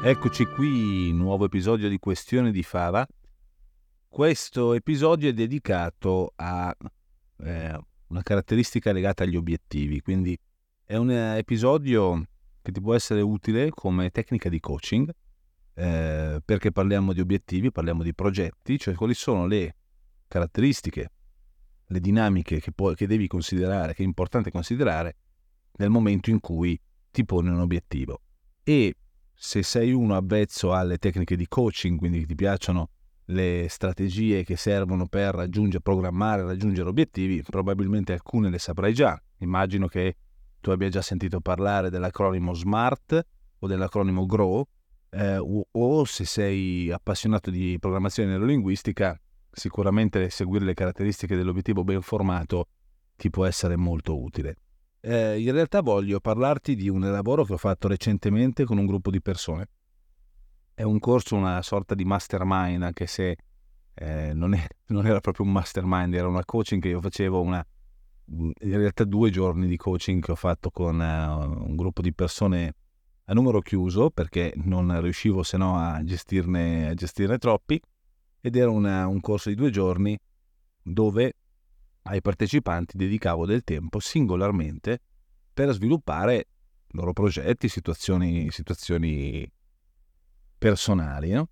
[0.00, 3.04] Eccoci qui, nuovo episodio di Questione di Fava.
[4.06, 6.72] Questo episodio è dedicato a
[7.38, 10.38] eh, una caratteristica legata agli obiettivi, quindi
[10.84, 12.22] è un episodio
[12.62, 15.12] che ti può essere utile come tecnica di coaching,
[15.74, 19.74] eh, perché parliamo di obiettivi, parliamo di progetti, cioè quali sono le
[20.28, 21.10] caratteristiche,
[21.86, 25.16] le dinamiche che, puoi, che devi considerare, che è importante considerare
[25.78, 28.20] nel momento in cui ti poni un obiettivo.
[28.62, 28.94] E
[29.40, 32.90] se sei uno avvezzo alle tecniche di coaching, quindi ti piacciono
[33.26, 39.20] le strategie che servono per raggiungere, programmare, raggiungere obiettivi, probabilmente alcune le saprai già.
[39.38, 40.16] Immagino che
[40.60, 43.26] tu abbia già sentito parlare dell'acronimo SMART
[43.60, 44.66] o dell'acronimo GROW,
[45.10, 49.18] eh, o, o, se sei appassionato di programmazione neurolinguistica,
[49.52, 52.66] sicuramente seguire le caratteristiche dell'obiettivo ben formato
[53.14, 54.56] ti può essere molto utile.
[55.00, 59.10] Eh, in realtà voglio parlarti di un lavoro che ho fatto recentemente con un gruppo
[59.10, 59.68] di persone.
[60.74, 63.36] È un corso, una sorta di mastermind, anche se
[63.94, 67.64] eh, non, è, non, era proprio un mastermind, era una coaching che io facevo, una,
[68.26, 72.74] in realtà due giorni di coaching che ho fatto con uh, un gruppo di persone
[73.30, 77.80] a numero chiuso perché non riuscivo se no a gestirne, a gestirne troppi
[78.40, 80.18] ed era una, un corso di due giorni
[80.82, 81.34] dove
[82.02, 85.00] ai partecipanti dedicavo del tempo singolarmente
[85.52, 86.46] per sviluppare
[86.92, 89.50] loro progetti, situazioni, situazioni
[90.56, 91.30] personali.
[91.32, 91.48] No?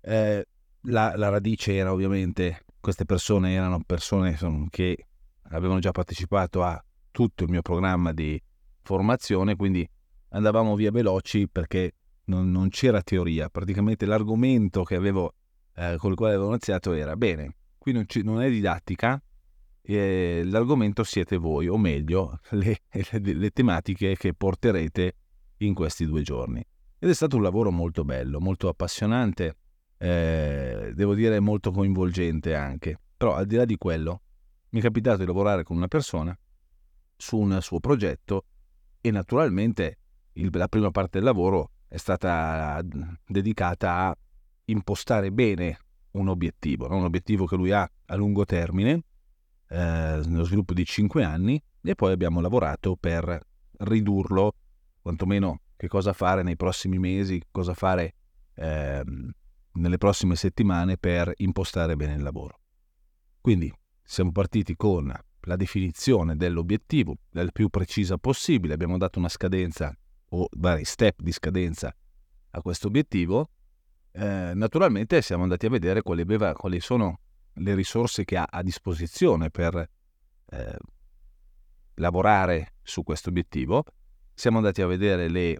[0.00, 0.46] Eh,
[0.82, 5.06] la, la, radice era ovviamente, queste persone erano persone insomma, che
[5.50, 8.40] avevano già partecipato a tutto il mio programma di
[8.82, 9.88] formazione, quindi
[10.30, 11.94] andavamo via veloci perché
[12.24, 15.34] non, non c'era teoria, praticamente l'argomento che avevo,
[15.74, 19.20] eh, con il quale avevo iniziato era, bene, qui non, ci, non è didattica,
[19.94, 25.14] eh, l'argomento siete voi, o meglio, le, le, le, tematiche che porterete
[25.58, 26.62] in questi due giorni.
[26.98, 29.56] Ed è stato un lavoro molto bello, molto appassionante,
[29.96, 33.00] eh, devo dire molto coinvolgente anche.
[33.16, 34.20] Però al di là di quello,
[34.70, 36.38] mi è capitato di lavorare con una persona
[37.16, 38.44] su un suo progetto
[39.00, 39.98] e naturalmente
[40.34, 42.80] il, la prima parte del lavoro è stata
[43.26, 44.18] dedicata a
[44.66, 45.78] impostare bene
[46.12, 46.96] un obiettivo, no?
[46.96, 49.04] un obiettivo che lui ha a lungo termine
[49.68, 53.40] eh, nello sviluppo di 5 anni e poi abbiamo lavorato per
[53.78, 54.54] ridurlo,
[55.00, 58.14] quantomeno che cosa fare nei prossimi mesi, cosa fare
[58.54, 59.02] eh,
[59.72, 62.58] nelle prossime settimane per impostare bene il lavoro.
[63.40, 69.96] Quindi siamo partiti con la definizione dell'obiettivo, il più precisa possibile, abbiamo dato una scadenza
[70.30, 71.94] o vari step di scadenza
[72.50, 73.50] a questo obiettivo.
[74.10, 77.20] Eh, naturalmente siamo andati a vedere quali, aveva, quali sono
[77.58, 79.76] le risorse che ha a disposizione per
[80.50, 80.76] eh,
[81.94, 83.84] lavorare su questo obiettivo.
[84.34, 85.58] Siamo andati a vedere le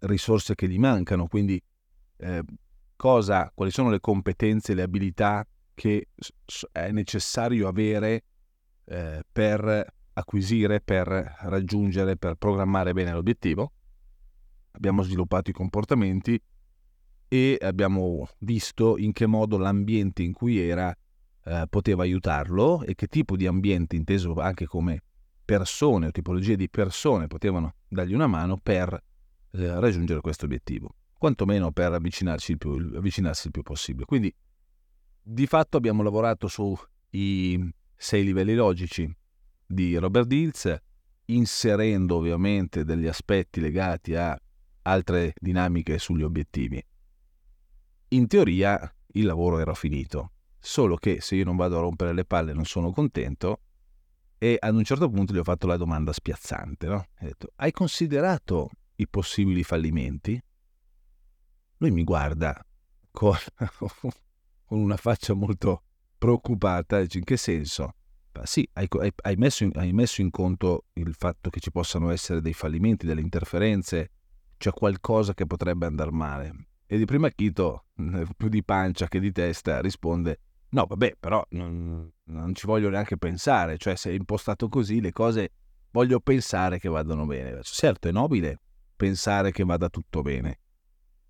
[0.00, 1.62] risorse che gli mancano, quindi
[2.18, 2.42] eh,
[2.96, 6.08] cosa, quali sono le competenze, le abilità che
[6.72, 8.24] è necessario avere
[8.84, 11.06] eh, per acquisire, per
[11.40, 13.72] raggiungere, per programmare bene l'obiettivo.
[14.72, 16.40] Abbiamo sviluppato i comportamenti,
[17.32, 20.92] e abbiamo visto in che modo l'ambiente in cui era
[21.44, 25.00] eh, poteva aiutarlo e che tipo di ambiente, inteso anche come
[25.44, 28.92] persone o tipologie di persone, potevano dargli una mano per
[29.52, 34.06] eh, raggiungere questo obiettivo, quantomeno per avvicinarsi il più, avvicinarsi il più possibile.
[34.06, 34.34] Quindi
[35.22, 36.76] di fatto abbiamo lavorato sui
[37.94, 39.08] sei livelli logici
[39.64, 40.76] di Robert Dills,
[41.26, 44.36] inserendo ovviamente degli aspetti legati a
[44.82, 46.84] altre dinamiche sugli obiettivi
[48.10, 52.24] in teoria il lavoro era finito, solo che se io non vado a rompere le
[52.24, 53.62] palle non sono contento
[54.38, 56.96] e ad un certo punto gli ho fatto la domanda spiazzante, no?
[56.96, 60.42] Ho detto, hai considerato i possibili fallimenti?
[61.76, 62.58] Lui mi guarda
[63.10, 63.36] con,
[64.64, 65.82] con una faccia molto
[66.16, 67.94] preoccupata, dice in che senso?
[68.32, 68.88] Ma sì, hai,
[69.22, 73.06] hai, messo in, hai messo in conto il fatto che ci possano essere dei fallimenti,
[73.06, 74.10] delle interferenze,
[74.56, 76.68] c'è qualcosa che potrebbe andare male.
[76.92, 77.84] E di prima Chito,
[78.36, 80.40] più di pancia che di testa, risponde:
[80.70, 83.78] No, vabbè, però non, non, ci voglio neanche pensare.
[83.78, 85.52] Cioè, se è impostato così, le cose
[85.92, 87.60] voglio pensare che vadano bene.
[87.62, 88.58] Certo, è nobile
[88.96, 90.58] pensare che vada tutto bene.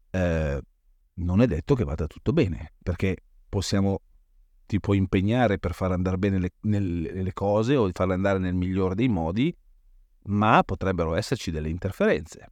[0.08, 0.62] Eh,
[1.16, 4.00] non è detto che vada tutto bene, perché possiamo
[4.64, 8.54] ti puoi impegnare per far andare bene le, nel, le cose o farle andare nel
[8.54, 9.54] migliore dei modi,
[10.22, 12.50] ma potrebbero esserci delle interferenze.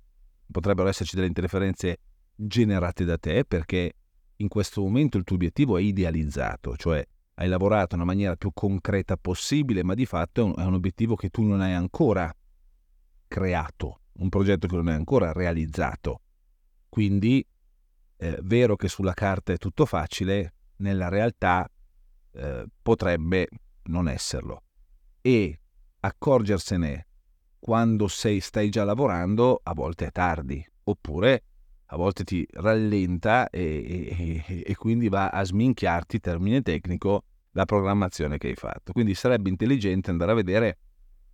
[0.52, 2.00] Potrebbero esserci delle interferenze
[2.40, 3.92] generate da te perché
[4.36, 7.04] in questo momento il tuo obiettivo è idealizzato, cioè
[7.34, 11.14] hai lavorato una maniera più concreta possibile, ma di fatto è un, è un obiettivo
[11.16, 12.32] che tu non hai ancora
[13.26, 16.22] creato, un progetto che non hai ancora realizzato.
[16.88, 17.44] Quindi,
[18.16, 21.68] eh, vero che sulla carta è tutto facile, nella realtà
[22.32, 23.48] eh, potrebbe
[23.84, 24.62] non esserlo.
[25.20, 25.60] E
[26.00, 27.06] accorgersene
[27.58, 31.42] quando sei, stai già lavorando a volte è tardi, oppure
[31.90, 38.36] a volte ti rallenta e, e, e, quindi va a sminchiarti, termine tecnico, la programmazione
[38.36, 38.92] che hai fatto.
[38.92, 40.78] Quindi sarebbe intelligente andare a vedere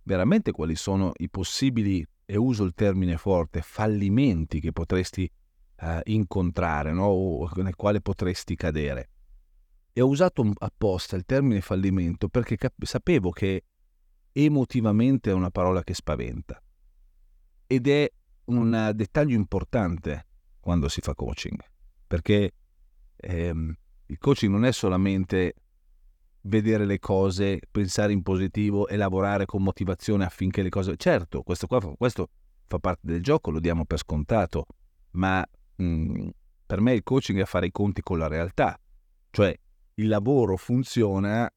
[0.03, 5.29] veramente quali sono i possibili, e uso il termine forte, fallimenti che potresti
[5.77, 7.07] eh, incontrare no?
[7.07, 9.09] o nel quale potresti cadere.
[9.91, 13.65] E ho usato apposta il termine fallimento perché cap- sapevo che
[14.31, 16.61] emotivamente è una parola che spaventa.
[17.67, 18.09] Ed è
[18.45, 20.25] un dettaglio importante
[20.65, 21.59] quando si fa coaching,
[22.07, 22.51] perché
[23.17, 23.71] ehm,
[24.07, 25.53] il coaching non è solamente
[26.41, 30.97] vedere le cose, pensare in positivo e lavorare con motivazione affinché le cose...
[30.97, 32.29] Certo, questo, qua, questo
[32.65, 34.65] fa parte del gioco, lo diamo per scontato,
[35.11, 35.45] ma
[35.75, 36.27] mh, mm,
[36.65, 38.75] per me il coaching è fare i conti con la realtà,
[39.29, 39.55] cioè
[39.93, 41.47] il lavoro funziona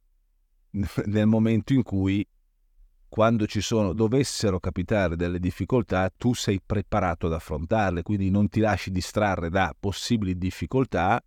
[1.06, 2.22] nel momento in cui
[3.08, 8.60] quando ci sono, dovessero capitare delle difficoltà, tu sei preparato ad affrontarle, quindi non ti
[8.60, 11.22] lasci distrarre da possibili difficoltà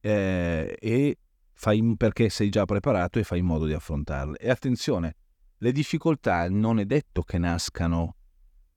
[0.00, 1.18] eh, e
[1.52, 4.38] fai perché sei già preparato e fai in modo di affrontarle.
[4.38, 5.16] E attenzione,
[5.58, 8.14] le difficoltà non è detto che nascano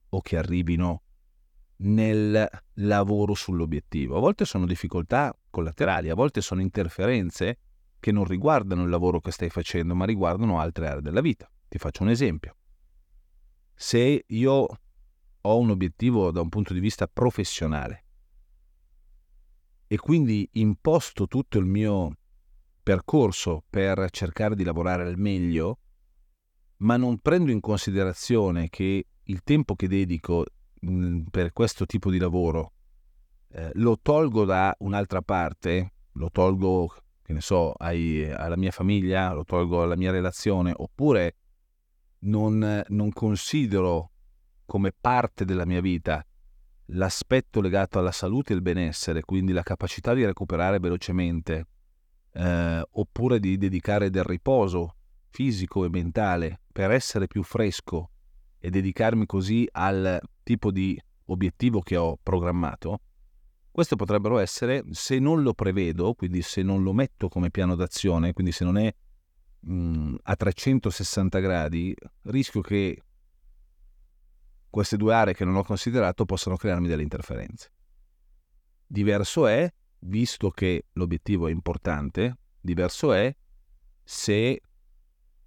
[0.08, 1.02] o che arrivino
[1.76, 4.16] nel lavoro sull'obiettivo.
[4.16, 7.58] A volte sono difficoltà collaterali, a volte sono interferenze
[8.00, 11.48] che non riguardano il lavoro che stai facendo, ma riguardano altre aree della vita.
[11.72, 12.54] Ti faccio un esempio.
[13.72, 14.66] Se io
[15.40, 18.04] ho un obiettivo da un punto di vista professionale
[19.86, 22.14] e quindi imposto tutto il mio
[22.82, 25.78] percorso per cercare di lavorare al meglio,
[26.80, 30.44] ma non prendo in considerazione che il tempo che dedico
[30.78, 32.74] mh, per questo tipo di lavoro
[33.48, 39.32] eh, lo tolgo da un'altra parte, lo tolgo, che ne so, ai, alla mia famiglia,
[39.32, 41.36] lo tolgo alla mia relazione, oppure
[42.22, 44.10] non, non considero
[44.66, 46.24] come parte della mia vita
[46.86, 51.66] l'aspetto legato alla salute e al benessere, quindi la capacità di recuperare velocemente,
[52.32, 54.96] eh, oppure di dedicare del riposo
[55.30, 58.10] fisico e mentale per essere più fresco
[58.58, 63.00] e dedicarmi così al tipo di obiettivo che ho programmato,
[63.70, 68.34] questo potrebbero essere, se non lo prevedo, quindi se non lo metto come piano d'azione,
[68.34, 68.94] quindi se non è
[69.62, 73.02] mh, mm, a 360 gradi, rischio che
[74.70, 77.70] queste due aree che non ho considerato possano crearmi delle interferenze.
[78.86, 79.70] Diverso è,
[80.00, 83.34] visto che l'obiettivo è importante, diverso è
[84.02, 84.60] se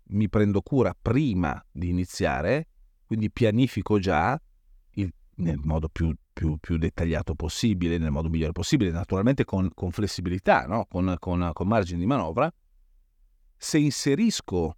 [0.10, 2.68] mi prendo cura prima di iniziare,
[3.06, 4.40] quindi pianifico già
[4.92, 9.92] il, nel modo più, più, più, dettagliato possibile, nel modo migliore possibile, naturalmente con, con
[9.92, 10.86] flessibilità, no?
[10.86, 12.52] con, con, con margine di manovra,
[13.58, 14.78] se inserisco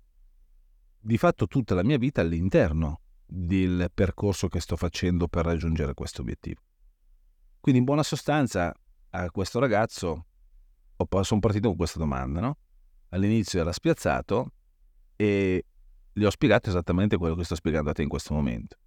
[1.00, 6.22] di fatto tutta la mia vita all'interno del percorso che sto facendo per raggiungere questo
[6.22, 6.62] obiettivo.
[7.60, 8.74] Quindi in buona sostanza
[9.10, 10.26] a questo ragazzo
[11.22, 12.58] sono partito con questa domanda, no?
[13.10, 14.52] All'inizio era spiazzato
[15.16, 15.66] e
[16.14, 18.78] gli ho spiegato esattamente quello che sto spiegando a te in questo momento.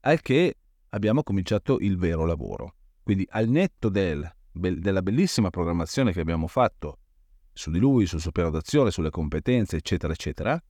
[0.00, 0.56] Al che
[0.90, 2.74] abbiamo cominciato il vero lavoro.
[3.02, 6.98] Quindi al netto del, della bellissima programmazione che abbiamo fatto
[7.54, 10.62] su di lui, sul suo piano d'azione, sulle competenze, eccetera, eccetera,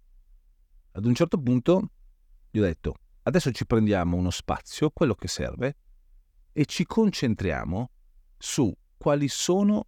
[0.93, 1.91] ad un certo punto
[2.51, 5.77] gli ho detto, adesso ci prendiamo uno spazio, quello che serve,
[6.53, 7.91] e ci concentriamo
[8.39, 9.87] su quali sono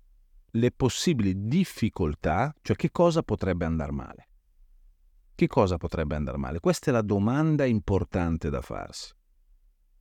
[0.50, 4.28] le possibili difficoltà, cioè che cosa potrebbe andare male.
[5.34, 6.60] Che cosa potrebbe andare male?
[6.60, 9.12] Questa è la domanda importante da farsi.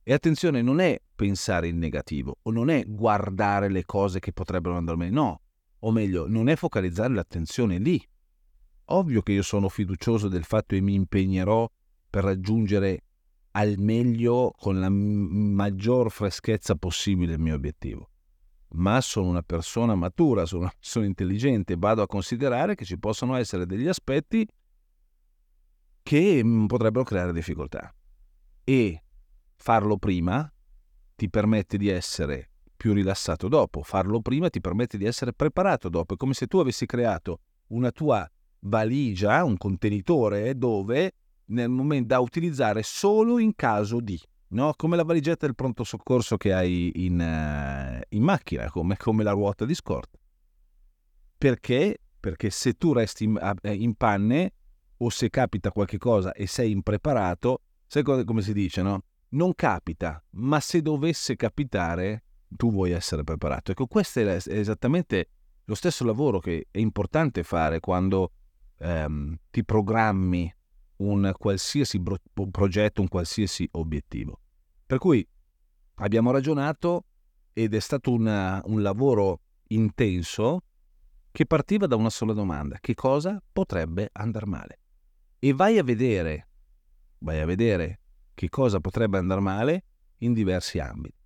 [0.02, 4.76] E attenzione, non è pensare in negativo o non è guardare le cose che potrebbero
[4.76, 5.40] andare male, no,
[5.86, 8.04] o meglio, non è focalizzare l'attenzione lì.
[8.86, 11.68] Ovvio che io sono fiducioso del fatto e mi impegnerò
[12.10, 13.02] per raggiungere
[13.52, 18.10] al meglio con la maggior freschezza possibile il mio obiettivo.
[18.70, 23.36] Ma sono una persona matura, sono una persona intelligente, vado a considerare che ci possono
[23.36, 24.46] essere degli aspetti
[26.02, 27.94] che potrebbero creare difficoltà.
[28.64, 29.02] E
[29.54, 30.52] farlo prima
[31.14, 32.50] ti permette di essere
[32.86, 36.58] più rilassato dopo, farlo prima ti permette di essere preparato dopo, è come se tu
[36.58, 37.40] avessi creato
[37.70, 41.14] una tua valigia, un contenitore dove
[41.46, 44.16] nel momento da utilizzare solo in caso di,
[44.50, 44.72] no?
[44.76, 49.32] come la valigetta del pronto soccorso che hai in, uh, in macchina, come, come, la
[49.32, 50.16] ruota di scorta.
[51.36, 51.98] Perché?
[52.20, 54.52] Perché se tu resti in, in panne
[54.98, 59.02] o se capita qualche cosa e sei impreparato, sai come si dice, no?
[59.30, 63.72] Non capita, ma se dovesse capitare, tu vuoi essere preparato.
[63.72, 65.28] Ecco, questo è esattamente
[65.64, 68.32] lo stesso lavoro che è importante fare quando
[68.78, 70.52] ehm, ti programmi
[70.98, 74.40] un qualsiasi bro- progetto, un qualsiasi obiettivo.
[74.86, 75.26] Per cui
[75.96, 77.06] abbiamo ragionato
[77.52, 80.62] ed è stato una, un lavoro intenso
[81.32, 84.78] che partiva da una sola domanda, che cosa potrebbe andare male?
[85.38, 86.48] E vai a vedere,
[87.18, 88.00] vai a vedere
[88.32, 89.84] che cosa potrebbe andare male
[90.18, 91.25] in diversi ambiti.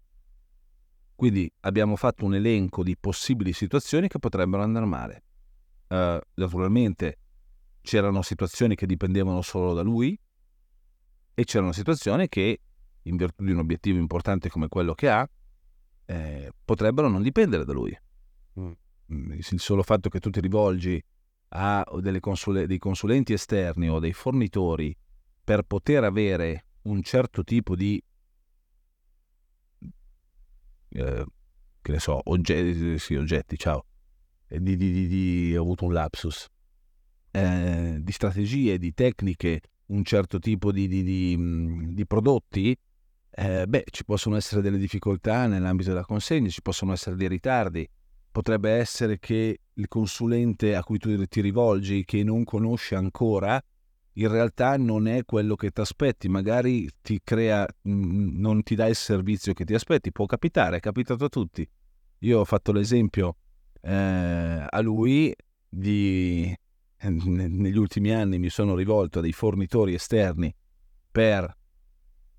[1.21, 5.23] Quindi abbiamo fatto un elenco di possibili situazioni che potrebbero andare male.
[5.89, 7.19] Uh, naturalmente
[7.83, 10.19] c'erano situazioni che dipendevano solo da lui
[11.35, 12.61] e c'erano situazioni che,
[13.03, 15.29] in virtù di un obiettivo importante come quello che ha,
[16.07, 17.95] eh, potrebbero non dipendere da lui.
[18.59, 18.71] Mm.
[19.13, 19.33] mm.
[19.33, 21.05] Il solo fatto che tu ti rivolgi
[21.49, 21.85] a
[22.21, 24.97] consule- dei consulenti esterni o dei fornitori
[25.45, 28.03] per poter avere un certo tipo di
[30.91, 31.25] eh,
[31.83, 33.85] che ne so, oggetti, sì, oggetti, ciao,
[34.47, 36.47] di, di, di, di, ho avuto un lapsus,
[37.31, 42.77] eh, di strategie, di tecniche, un certo tipo di, mm, prodotti,
[43.31, 47.89] eh, beh, ci possono essere delle difficoltà nell'ambito della consegna, ci possono essere dei ritardi,
[48.31, 53.61] potrebbe essere che il consulente a cui tu ti rivolgi, che non conosce ancora,
[54.15, 58.97] in realtà non è quello che ti aspetti, magari ti crea, non ti dà il
[58.97, 61.67] servizio che ti aspetti, può capitare, è capitato a tutti.
[62.21, 63.37] Io ho fatto l'esempio
[63.81, 65.35] eh, a lui
[65.69, 66.55] di,
[67.09, 70.55] negli ultimi anni mi sono rivolto a dei fornitori esterni
[71.11, 71.57] per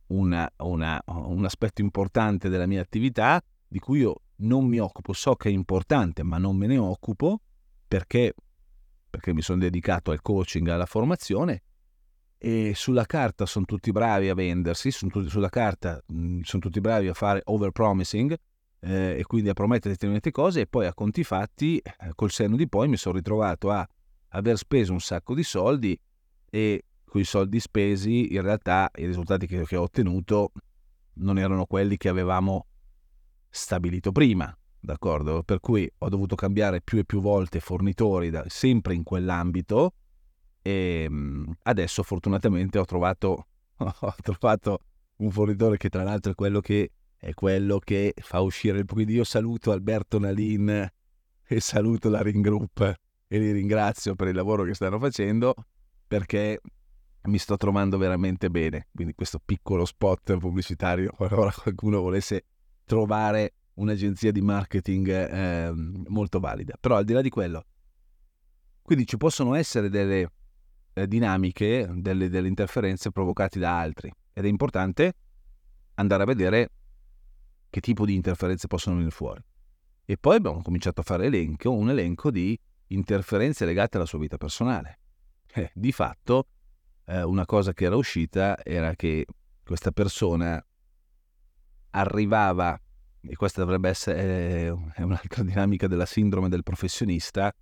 [0.07, 5.35] una, una, un aspetto importante della mia attività di cui io non mi occupo, so
[5.35, 7.41] che è importante, ma non me ne occupo
[7.87, 8.33] perché
[9.11, 11.61] perché mi sono dedicato al coaching, alla formazione
[12.39, 17.07] e sulla carta sono tutti bravi a vendersi, tutti, sulla carta mm, sono tutti bravi
[17.07, 18.35] a fare overpromising
[18.79, 22.55] eh, e quindi a promettere determinate cose e poi a conti fatti, eh, col senno
[22.55, 23.87] di poi mi sono ritrovato a
[24.29, 25.95] aver speso un sacco di soldi
[26.49, 30.53] e quei soldi spesi in realtà i risultati che, che ho ottenuto
[31.15, 32.65] non erano quelli che avevamo
[33.49, 34.51] stabilito prima
[34.81, 35.43] d'accordo?
[35.43, 39.93] Per cui ho dovuto cambiare più e più volte fornitori, da, sempre in quell'ambito,
[40.61, 41.09] e
[41.63, 43.47] adesso fortunatamente ho trovato,
[43.77, 44.79] ho trovato
[45.17, 49.13] un fornitore che tra l'altro è quello che, è quello che fa uscire il quindi
[49.13, 50.89] io saluto Alberto Nalin
[51.47, 52.95] e saluto la Ring Group
[53.27, 55.53] e li ringrazio per il lavoro che stanno facendo
[56.07, 56.59] perché
[57.23, 62.45] mi sto trovando veramente bene quindi questo piccolo spot pubblicitario qualora qualcuno volesse
[62.85, 65.71] trovare un'agenzia di marketing eh,
[66.07, 66.75] molto valida.
[66.79, 67.65] Però al di là di quello,
[68.81, 70.31] quindi ci possono essere delle
[70.93, 75.13] eh, dinamiche, delle, delle interferenze provocate da altri ed è importante
[75.95, 76.69] andare a vedere
[77.69, 79.41] che tipo di interferenze possono venire fuori.
[80.05, 82.57] E poi abbiamo cominciato a fare elenco, un elenco di
[82.87, 84.99] interferenze legate alla sua vita personale.
[85.53, 86.47] Eh, di fatto,
[87.05, 89.25] eh, una cosa che era uscita era che
[89.63, 90.63] questa persona
[91.91, 92.79] arrivava
[93.21, 97.53] e questa dovrebbe essere è un'altra dinamica della sindrome del professionista,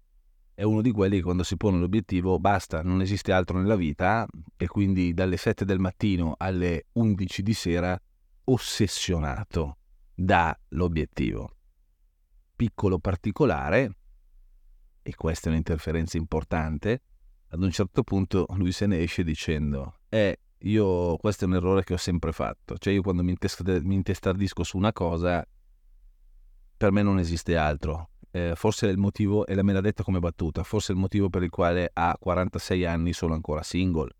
[0.53, 4.27] è uno di quelli che quando si pone l'obiettivo basta, non esiste altro nella vita
[4.57, 8.01] e quindi dalle 7 del mattino alle 11 di sera
[8.45, 9.77] ossessionato
[10.13, 11.55] dall'obiettivo.
[12.55, 13.95] Piccolo particolare,
[15.01, 17.03] e questa è un'interferenza importante,
[17.51, 21.83] ad un certo punto lui se ne esce dicendo, eh, io, questo è un errore
[21.83, 22.77] che ho sempre fatto.
[22.77, 25.45] Cioè, io quando mi, intest- mi intestardisco su una cosa,
[26.75, 28.09] per me non esiste altro.
[28.31, 31.29] Eh, forse è il motivo, e me l'ha detto come battuta, forse è il motivo
[31.29, 34.15] per il quale a 46 anni sono ancora single.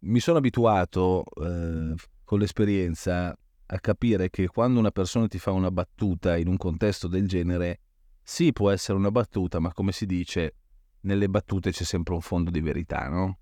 [0.00, 3.36] Mi sono abituato eh, con l'esperienza
[3.70, 7.80] a capire che quando una persona ti fa una battuta in un contesto del genere,
[8.22, 10.54] sì, può essere una battuta, ma come si dice,
[11.00, 13.38] nelle battute c'è sempre un fondo di verità, no?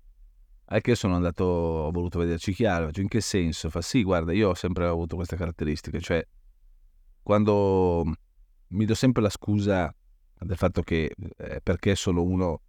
[0.69, 3.69] Anche io sono andato, ho voluto vederci chiaro, in che senso?
[3.69, 6.25] Fa sì, guarda, io ho sempre avuto queste caratteristiche, cioè
[7.23, 8.03] quando
[8.69, 9.93] mi do sempre la scusa
[10.39, 12.61] del fatto che eh, perché sono uno,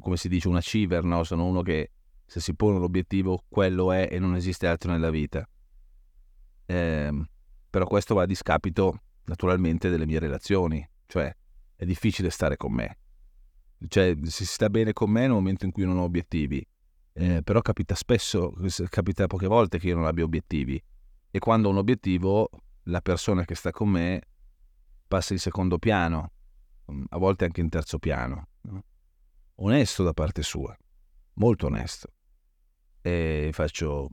[0.00, 1.24] come si dice, un achiever, no?
[1.24, 1.90] Sono uno che
[2.26, 5.46] se si pone l'obiettivo quello è e non esiste altro nella vita.
[6.66, 7.26] eh,
[7.70, 11.34] però questo va a discapito naturalmente delle mie relazioni, cioè
[11.76, 12.98] è difficile stare con me,
[13.88, 16.64] cioè si sta bene con me nel momento in cui non ho obiettivi,
[17.14, 18.54] eh, però capita spesso,
[18.88, 20.82] capita poche volte che io non abbia obiettivi
[21.30, 22.48] e quando ho un obiettivo
[22.84, 24.20] la persona che sta con me
[25.06, 26.32] passa in secondo piano,
[26.90, 28.48] mm, a volte anche in terzo piano.
[28.62, 28.84] No?
[29.56, 30.76] Onesto da parte sua,
[31.34, 32.08] molto onesto.
[33.02, 34.08] E faccio,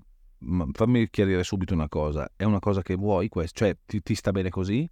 [0.72, 3.60] fammi chiarire subito una cosa, è una cosa che vuoi questo?
[3.60, 4.90] Cioè ti, ti sta bene così?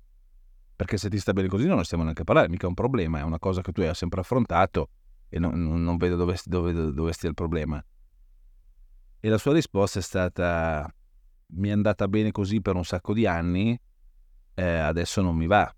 [0.76, 2.76] Perché se ti sta bene così non ne stiamo neanche a parlare, mica è un
[2.76, 4.90] problema, è una cosa che tu hai sempre affrontato
[5.30, 7.84] e non, non vedo dove, dove, dove stia il problema.
[9.28, 10.90] E la sua risposta è stata,
[11.48, 13.78] mi è andata bene così per un sacco di anni,
[14.54, 15.70] eh, adesso non mi va,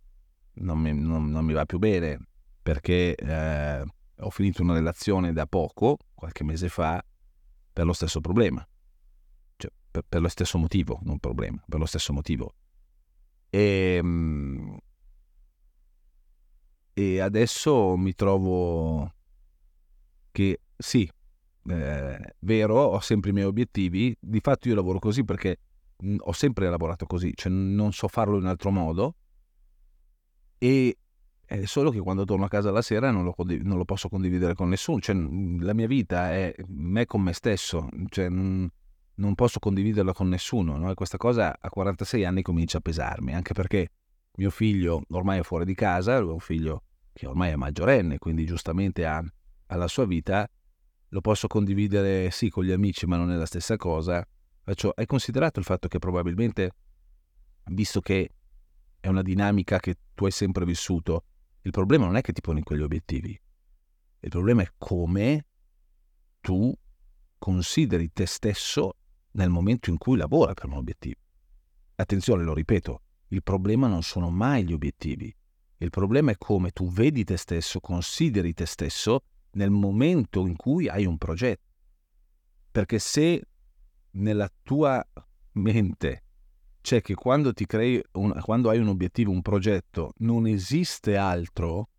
[0.58, 2.28] non mi, non, non mi, va più bene,
[2.62, 3.84] perché eh,
[4.20, 7.04] ho finito una relazione da poco, qualche mese fa,
[7.74, 8.64] per lo stesso problema.
[9.56, 12.54] Cioè, per, per lo stesso motivo, non problema, per lo stesso motivo.
[13.50, 14.78] E, ehm,
[16.94, 19.12] e adesso mi trovo
[20.32, 21.12] che sì,
[21.68, 25.60] eh, vero, ho sempre i miei obiettivi, di fatto io lavoro così perché
[25.98, 29.16] mh, ho sempre lavorato così, cioè non so farlo in altro modo
[30.58, 30.98] e
[31.46, 34.08] è solo che quando torno a casa la sera non lo, condiv- non lo posso
[34.08, 38.70] condividere con nessuno, cioè la mia vita è me con me stesso, cioè non,
[39.16, 40.92] non posso condividerla con nessuno, no?
[40.92, 43.90] e questa cosa a 46 anni comincia a pesarmi, anche perché
[44.38, 48.46] mio figlio ormai è fuori di casa, è un figlio che ormai è maggiorenne, quindi
[48.46, 50.48] giustamente ha, ha la sua vita,
[51.10, 54.26] lo posso condividere sì con gli amici, ma non è la stessa cosa.
[54.62, 56.72] Faccio, hai considerato il fatto che probabilmente,
[57.72, 58.30] visto che
[59.00, 61.24] è una dinamica che tu hai sempre vissuto,
[61.62, 63.40] il problema non è che ti poni quegli obiettivi,
[64.22, 65.46] il problema è come
[66.42, 66.74] tu
[67.38, 68.96] consideri te stesso
[69.32, 71.20] nel momento in cui lavora per un obiettivo.
[71.96, 75.34] Attenzione, lo ripeto, il problema non sono mai gli obiettivi,
[75.78, 80.88] il problema è come tu vedi te stesso, consideri te stesso nel momento in cui
[80.88, 81.68] hai un progetto.
[82.72, 83.42] Perché se
[84.12, 85.06] nella tua
[85.54, 86.24] mente
[86.82, 91.90] c'è che quando ti crei un, quando hai un obiettivo, un progetto, non esiste altro,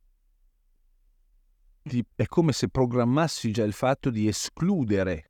[1.83, 5.27] ti, è come se programmassi già il fatto di escludere.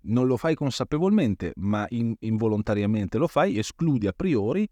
[0.00, 4.68] Non lo fai consapevolmente, ma in, involontariamente lo fai, escludi a priori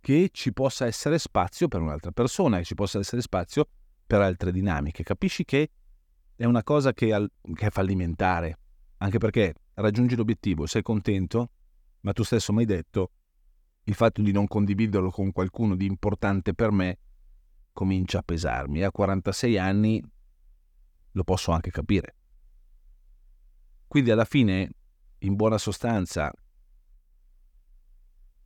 [0.00, 3.68] che ci possa essere spazio per un'altra persona, che ci possa essere spazio
[4.06, 5.02] per altre dinamiche.
[5.02, 5.70] Capisci che
[6.38, 8.58] è una cosa che, al, che è fallimentare,
[8.98, 11.50] anche perché raggiungi l'obiettivo, sei contento,
[12.02, 13.10] ma tu stesso mi hai detto
[13.82, 16.98] il fatto di non condividerlo con qualcuno di importante per me
[17.72, 18.84] comincia a pesarmi.
[18.84, 20.00] A 46 anni
[21.10, 22.14] lo posso anche capire.
[23.88, 24.70] Quindi alla fine,
[25.18, 26.32] in buona sostanza,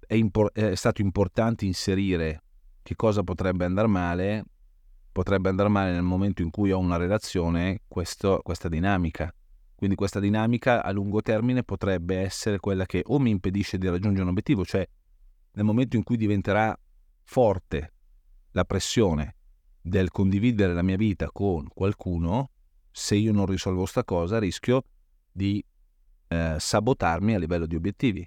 [0.06, 2.42] è, impor- è stato importante inserire
[2.80, 4.44] che cosa potrebbe andare male
[5.12, 9.32] potrebbe andare male nel momento in cui ho una relazione questo, questa dinamica.
[9.74, 14.22] Quindi questa dinamica a lungo termine potrebbe essere quella che o mi impedisce di raggiungere
[14.22, 14.88] un obiettivo, cioè
[15.54, 16.76] nel momento in cui diventerà
[17.24, 17.92] forte
[18.52, 19.36] la pressione
[19.80, 22.50] del condividere la mia vita con qualcuno,
[22.90, 24.84] se io non risolvo questa cosa rischio
[25.30, 25.64] di
[26.28, 28.26] eh, sabotarmi a livello di obiettivi.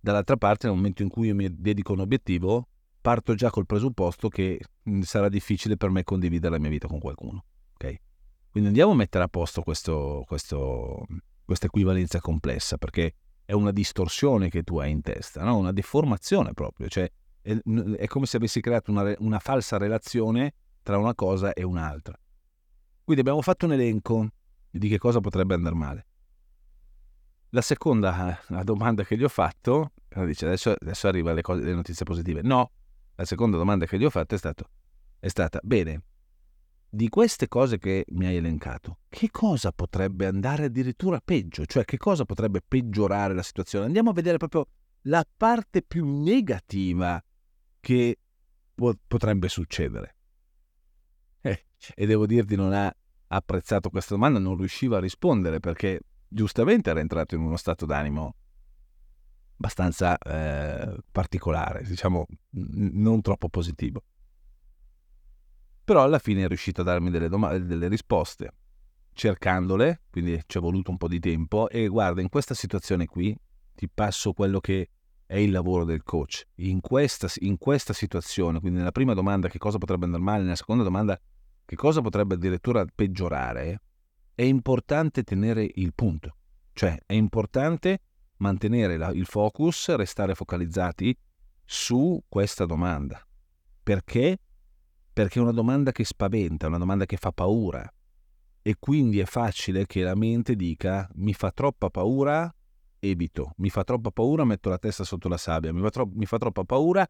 [0.00, 2.68] Dall'altra parte, nel momento in cui io mi dedico a un obiettivo,
[3.06, 4.58] parto già col presupposto che
[5.02, 7.44] sarà difficile per me condividere la mia vita con qualcuno.
[7.74, 8.00] Okay?
[8.50, 11.06] Quindi andiamo a mettere a posto questo, questo,
[11.44, 13.14] questa equivalenza complessa, perché
[13.44, 15.56] è una distorsione che tu hai in testa, no?
[15.56, 17.08] una deformazione proprio, cioè
[17.42, 22.18] è, è, come se avessi creato una, una falsa relazione tra una cosa e un'altra.
[23.04, 24.30] Quindi abbiamo fatto un elenco
[24.68, 26.06] di che cosa potrebbe andare male.
[27.50, 29.92] La seconda la domanda che gli ho fatto,
[30.24, 32.42] dice adesso, adesso arriva le, cose, le notizie positive.
[32.42, 32.72] No,
[33.16, 34.70] la seconda domanda che gli ho fatto è, stato,
[35.18, 36.02] è stata, bene,
[36.88, 41.66] di queste cose che mi hai elencato, che cosa potrebbe andare addirittura peggio?
[41.66, 43.86] Cioè, che cosa potrebbe peggiorare la situazione?
[43.86, 44.66] Andiamo a vedere proprio
[45.02, 47.22] la parte più negativa
[47.80, 48.18] che
[48.74, 50.16] po- potrebbe succedere.
[51.40, 52.94] Eh, e devo dirti, non ha
[53.28, 58.34] apprezzato questa domanda, non riusciva a rispondere perché giustamente era entrato in uno stato d'animo
[59.56, 64.02] abbastanza eh, particolare, diciamo non troppo positivo.
[65.84, 68.50] Però alla fine è riuscito a darmi delle, dom- delle risposte,
[69.12, 73.36] cercandole, quindi ci è voluto un po' di tempo e guarda, in questa situazione qui
[73.74, 74.90] ti passo quello che
[75.26, 76.44] è il lavoro del coach.
[76.56, 80.56] In questa, in questa situazione, quindi nella prima domanda che cosa potrebbe andare male, nella
[80.56, 81.18] seconda domanda
[81.64, 83.80] che cosa potrebbe addirittura peggiorare,
[84.34, 86.36] è importante tenere il punto.
[86.72, 88.00] Cioè è importante
[88.38, 91.16] mantenere la, il focus, restare focalizzati
[91.64, 93.24] su questa domanda.
[93.82, 94.38] Perché?
[95.12, 97.90] Perché è una domanda che spaventa, una domanda che fa paura.
[98.62, 102.52] E quindi è facile che la mente dica mi fa troppa paura,
[102.98, 106.26] evito, mi fa troppa paura, metto la testa sotto la sabbia, mi fa, tro- mi
[106.26, 107.08] fa troppa paura,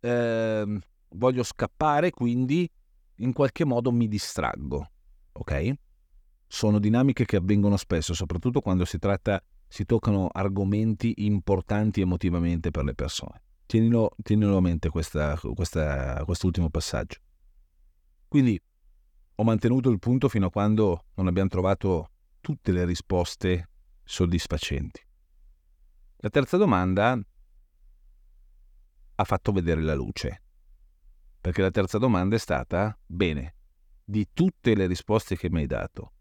[0.00, 2.68] eh, voglio scappare, quindi
[3.16, 4.90] in qualche modo mi distraggo.
[5.32, 5.72] Ok?
[6.46, 12.84] Sono dinamiche che avvengono spesso, soprattutto quando si tratta, si toccano argomenti importanti emotivamente per
[12.84, 13.42] le persone.
[13.66, 17.18] Tienilo, tienilo a mente questa, questa, quest'ultimo passaggio.
[18.26, 18.60] Quindi
[19.34, 23.68] ho mantenuto il punto fino a quando non abbiamo trovato tutte le risposte
[24.02, 25.06] soddisfacenti.
[26.16, 27.18] La terza domanda
[29.14, 30.42] ha fatto vedere la luce,
[31.40, 33.54] perché la terza domanda è stata, bene,
[34.04, 36.12] di tutte le risposte che mi hai dato,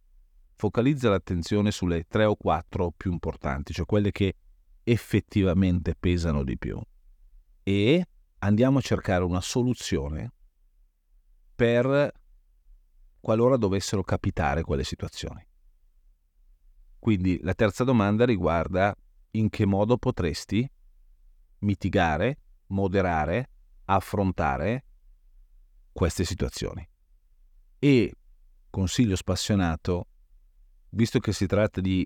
[0.58, 4.36] focalizza l'attenzione sulle tre o quattro più importanti, cioè quelle che
[4.84, 6.82] effettivamente pesano di più
[7.64, 8.08] e
[8.40, 10.34] andiamo a cercare una soluzione
[11.54, 12.12] per
[13.20, 15.46] qualora dovessero capitare quelle situazioni.
[16.98, 18.96] Quindi la terza domanda riguarda
[19.32, 20.70] in che modo potresti
[21.60, 23.50] mitigare, moderare,
[23.86, 24.86] affrontare
[25.92, 26.88] queste situazioni.
[27.80, 28.14] E
[28.70, 30.08] consiglio spassionato,
[30.92, 32.06] visto che si tratta di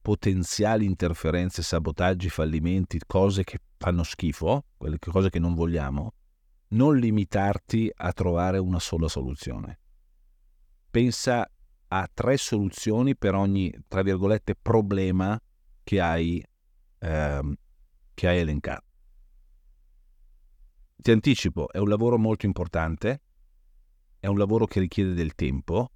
[0.00, 6.14] potenziali interferenze, sabotaggi, fallimenti, cose che fanno schifo, quelle cose che non vogliamo,
[6.68, 9.78] non limitarti a trovare una sola soluzione.
[10.90, 11.48] Pensa
[11.88, 15.40] a tre soluzioni per ogni, tra virgolette, problema
[15.84, 16.44] che hai,
[16.98, 17.54] ehm,
[18.14, 18.84] che hai elencato.
[20.96, 23.20] Ti anticipo, è un lavoro molto importante,
[24.18, 25.91] è un lavoro che richiede del tempo,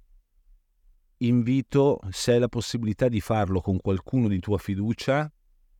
[1.19, 5.31] invito, se hai la possibilità di farlo con qualcuno di tua fiducia,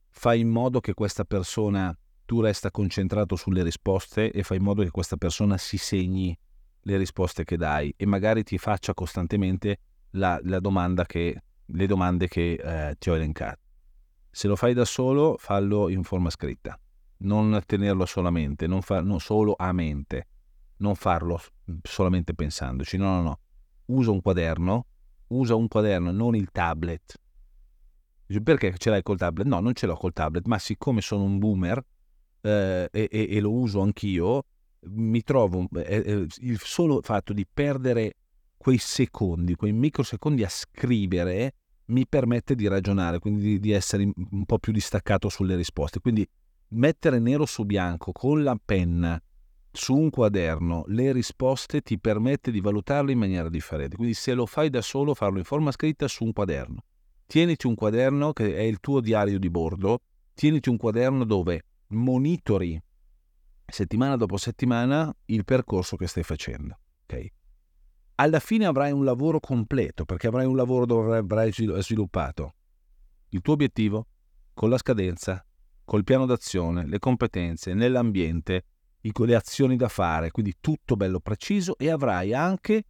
[0.08, 4.82] fai in modo che questa persona, tu resta concentrato sulle risposte e fai in modo
[4.82, 6.36] che questa persona si segni
[6.82, 9.78] le risposte che dai e magari ti faccia costantemente
[10.10, 13.60] la, la domanda che, le domande che eh, ti ho elencato.
[14.30, 16.78] Se lo fai da solo, fallo in forma scritta,
[17.18, 20.28] non tenerlo solamente, non, fa, non solo a mente,
[20.78, 21.40] non farlo
[21.82, 23.40] solamente pensandoci, no, no, no.
[23.86, 24.86] Usa un quaderno,
[25.28, 27.20] usa un quaderno, non il tablet.
[28.26, 29.46] Dice, perché ce l'hai col tablet?
[29.46, 31.82] No, non ce l'ho col tablet, ma siccome sono un boomer
[32.42, 34.44] eh, e, e, lo uso anch'io,
[34.80, 38.14] mi trovo eh, eh, il solo fatto di perdere
[38.56, 41.54] quei secondi, quei microsecondi a scrivere
[41.86, 46.00] mi permette di ragionare, quindi di, di essere un po' più distaccato sulle risposte.
[46.00, 46.28] Quindi
[46.70, 49.20] mettere nero su bianco con la penna
[49.72, 53.96] su un quaderno le risposte ti permette di valutarle in maniera differente.
[53.96, 56.84] Quindi se lo fai da solo, farlo in forma scritta su un quaderno.
[57.26, 60.00] Tieniti un quaderno che è il tuo diario di bordo,
[60.34, 62.80] tieniti un quaderno dove monitori
[63.66, 66.78] settimana dopo settimana il percorso che stai facendo.
[67.04, 67.30] Okay?
[68.16, 72.54] Alla fine avrai un lavoro completo perché avrai un lavoro dove avrai sviluppato
[73.30, 74.06] il tuo obiettivo
[74.54, 75.44] con la scadenza,
[75.84, 78.64] col piano d'azione, le competenze, nell'ambiente,
[79.00, 82.84] le azioni da fare, quindi tutto bello preciso e avrai anche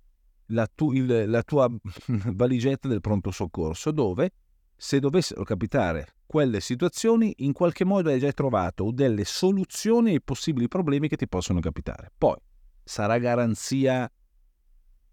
[0.47, 1.71] la, tu, il, la tua
[2.33, 4.33] valigetta del pronto soccorso dove
[4.77, 10.68] se dovessero capitare quelle situazioni in qualche modo hai già trovato delle soluzioni ai possibili
[10.68, 12.12] problemi che ti possono capitare.
[12.16, 12.37] Poi
[12.85, 14.11] sarà garanzia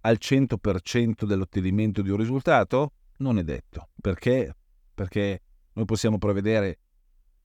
[0.02, 2.94] al 100% dell'ottenimento di un risultato?
[3.18, 3.90] Non è detto.
[4.00, 4.54] Perché?
[4.94, 5.42] Perché
[5.74, 6.78] noi possiamo prevedere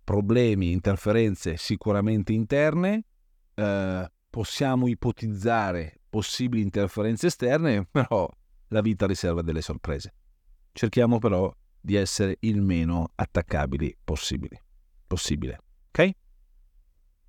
[0.04, 3.04] problemi, interferenze sicuramente interne,
[3.60, 8.28] eh, possiamo ipotizzare possibili interferenze esterne, però
[8.68, 10.14] la vita riserva delle sorprese.
[10.72, 14.58] Cerchiamo però di essere il meno attaccabili possibili.
[15.06, 15.60] possibile.
[15.88, 16.10] Ok?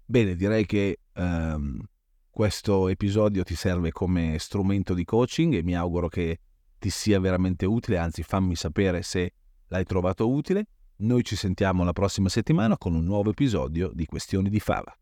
[0.06, 1.82] Bene, direi che um,
[2.30, 6.40] questo episodio ti serve come strumento di coaching e mi auguro che
[6.78, 9.34] ti sia veramente utile, anzi fammi sapere se
[9.68, 10.66] l'hai trovato utile.
[10.98, 14.96] Noi ci sentiamo la prossima settimana con un nuovo episodio di Questioni di Fava.